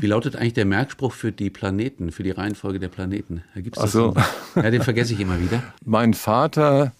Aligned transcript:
Wie 0.00 0.06
lautet 0.06 0.36
eigentlich 0.36 0.54
der 0.54 0.64
Merkspruch 0.64 1.12
für 1.12 1.32
die 1.32 1.50
Planeten, 1.50 2.10
für 2.10 2.22
die 2.22 2.30
Reihenfolge 2.30 2.78
der 2.80 2.88
Planeten? 2.88 3.42
Da 3.54 3.60
gibt's 3.60 3.78
Ach 3.78 3.88
so. 3.88 4.14
Ja, 4.56 4.70
den 4.70 4.82
vergesse 4.82 5.12
ich 5.12 5.20
immer 5.20 5.40
wieder. 5.40 5.62
Mein 5.84 6.14
Vater 6.14 6.92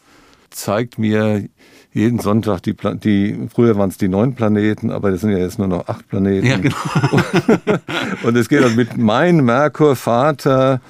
zeigt 0.50 0.98
mir 0.98 1.48
jeden 1.92 2.20
Sonntag 2.20 2.62
die, 2.62 2.72
Pla 2.72 2.94
die 2.94 3.48
früher 3.52 3.76
waren 3.76 3.90
es 3.90 3.98
die 3.98 4.08
neun 4.08 4.34
Planeten, 4.34 4.90
aber 4.90 5.10
das 5.10 5.22
sind 5.22 5.30
ja 5.30 5.38
jetzt 5.38 5.58
nur 5.58 5.68
noch 5.68 5.88
acht 5.88 6.08
Planeten. 6.08 6.46
Ja, 6.46 6.58
genau. 6.58 6.76
und 8.22 8.36
es 8.36 8.48
geht 8.48 8.62
dann 8.62 8.76
mit 8.76 8.96
mein 8.96 9.44
Merkur, 9.44 9.96
Vater, 9.96 10.80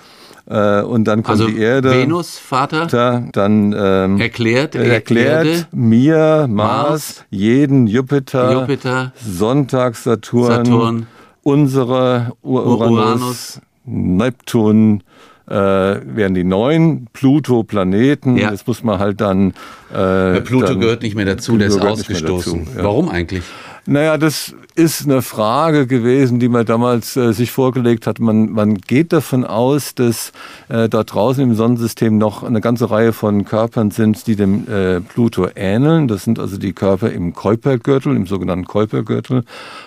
äh, 0.50 0.82
und 0.82 1.04
dann 1.04 1.22
kommt 1.22 1.40
Also 1.40 1.46
die 1.46 1.58
Erde. 1.58 1.92
Venus, 1.92 2.38
Vater, 2.38 2.86
Da, 2.86 3.24
dann 3.32 3.72
ähm, 3.76 4.20
erklärt, 4.20 4.74
er 4.74 4.84
erklärt 4.94 5.46
Erde, 5.46 5.66
mir, 5.72 6.46
Mars, 6.48 6.88
Mars, 6.88 7.24
jeden 7.30 7.86
Jupiter, 7.86 8.52
Jupiter, 8.52 9.12
Sonntag, 9.14 9.94
Saturn, 9.94 10.64
Saturn, 10.64 11.06
unsere 11.42 12.32
Ur 12.42 12.66
Uranus, 12.66 12.90
Uranus. 12.90 13.60
Neptun, 13.84 15.02
äh, 15.48 15.54
wären 15.54 16.34
die 16.34 16.44
neun 16.44 17.08
Pluto-Planeten. 17.12 18.36
Ja. 18.36 18.50
Das 18.50 18.66
muss 18.66 18.84
man 18.84 18.98
halt 18.98 19.20
dann. 19.20 19.52
Äh, 19.92 20.40
Pluto 20.42 20.66
dann, 20.66 20.80
gehört 20.80 21.02
nicht 21.02 21.16
mehr 21.16 21.24
dazu, 21.24 21.52
Pluto 21.52 21.58
der 21.58 21.68
ist 21.68 21.80
ausgestoßen. 21.80 22.64
dazu, 22.66 22.78
ja. 22.78 22.84
Warum 22.84 23.08
eigentlich? 23.08 23.42
Naja, 23.86 24.18
das 24.18 24.54
ist 24.74 25.04
eine 25.04 25.22
Frage 25.22 25.86
gewesen, 25.86 26.38
die 26.38 26.48
man 26.48 26.66
damals 26.66 27.16
äh, 27.16 27.32
sich 27.32 27.50
vorgelegt 27.50 28.06
hat. 28.06 28.18
Man, 28.18 28.50
man 28.50 28.74
geht 28.76 29.12
davon 29.12 29.44
aus, 29.44 29.94
dass 29.94 30.32
äh, 30.68 30.88
dort 30.88 31.14
draußen 31.14 31.42
im 31.42 31.54
Sonnensystem 31.54 32.18
noch 32.18 32.42
eine 32.42 32.60
ganze 32.60 32.90
Reihe 32.90 33.12
von 33.12 33.44
Körpern 33.44 33.90
sind, 33.90 34.26
die 34.26 34.36
dem 34.36 34.68
äh, 34.68 35.00
Pluto 35.00 35.48
ähneln. 35.54 36.08
Das 36.08 36.24
sind 36.24 36.38
also 36.38 36.58
die 36.58 36.72
Körper 36.72 37.10
im 37.10 37.34
Kuipergürtel, 37.34 38.14
im 38.14 38.26
sogenannten 38.26 38.66
Kuipergürtel. 38.66 39.44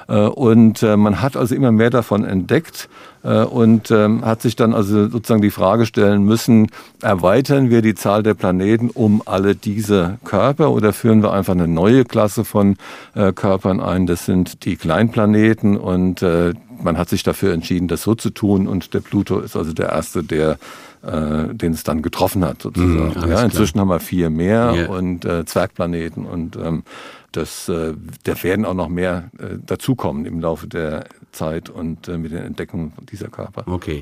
Äh, 0.08 0.22
und 0.22 0.82
äh, 0.82 0.98
man 0.98 1.22
hat 1.22 1.38
also 1.38 1.54
immer 1.54 1.72
mehr 1.72 1.92
davon 1.92 2.24
entdeckt 2.24 2.90
und 3.30 3.90
ähm, 3.92 4.26
hat 4.26 4.42
sich 4.42 4.56
dann 4.56 4.74
also 4.74 5.08
sozusagen 5.08 5.42
die 5.42 5.52
Frage 5.52 5.86
stellen 5.86 6.24
müssen, 6.24 6.68
erweitern 7.02 7.70
wir 7.70 7.82
die 7.82 7.96
Zahl 7.96 8.22
der 8.22 8.34
Planeten 8.34 8.90
um 8.90 9.22
alle 9.26 9.56
diese 9.56 10.18
Körper 10.26 10.72
oder 10.72 10.92
führen 10.92 11.24
wir 11.24 11.32
einfach 11.32 11.54
eine 11.54 11.68
neue 11.68 12.04
Klasse 12.04 12.44
von 12.44 12.76
äh, 13.16 13.32
Körpern 13.32 13.80
ein? 13.80 14.08
Das 14.08 14.26
sind 14.26 14.66
die 14.66 14.76
Kleinplaneten 14.76 15.78
und 15.78 16.22
äh, 16.22 16.54
man 16.82 16.98
hat 16.98 17.10
sich 17.10 17.24
dafür 17.24 17.54
entschieden, 17.54 17.88
das 17.88 18.02
so 18.04 18.16
zu 18.16 18.30
tun 18.30 18.68
und 18.68 18.94
der 18.94 19.00
Pluto 19.02 19.40
ist 19.40 19.56
also 19.56 19.74
der 19.74 19.90
erste, 19.90 20.24
der 20.24 20.58
äh, 21.04 21.54
den 21.54 21.74
es 21.74 21.84
dann 21.84 22.02
getroffen 22.02 22.46
hat 22.46 22.62
sozusagen. 22.62 23.02
Alles 23.02 23.16
ja, 23.16 23.22
klar. 23.26 23.44
inzwischen 23.46 23.80
haben 23.80 23.90
wir 23.90 24.00
vier 24.00 24.30
mehr 24.30 24.74
Ja. 24.76 24.88
und 24.90 25.26
äh, 25.26 25.46
Zwergplaneten 25.46 26.26
und 26.26 26.56
ähm, 26.56 26.84
das, 27.34 27.68
äh, 27.68 27.94
da 28.24 28.44
werden 28.44 28.64
auch 28.66 28.74
noch 28.76 28.90
mehr 28.90 29.30
äh, 29.40 29.58
dazukommen 29.66 30.26
im 30.26 30.40
Laufe 30.40 30.68
der 30.68 31.06
Zeit 31.32 31.70
und 31.70 32.08
äh, 32.08 32.18
mit 32.18 32.32
den 32.32 32.44
Entdeckungen 32.44 32.94
dieser 33.12 33.28
Körper. 33.28 33.64
Okay. 33.68 34.02